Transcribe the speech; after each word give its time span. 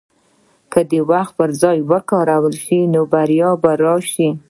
که 0.71 0.81
وخت 1.11 1.33
پر 1.37 1.49
ځای 1.61 1.77
وکارول 1.91 2.55
شي، 2.63 2.79
نو 2.93 3.01
بریا 3.13 3.49
به 3.61 3.71
راشي. 3.83 4.29